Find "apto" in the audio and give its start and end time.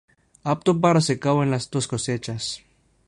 0.53-0.79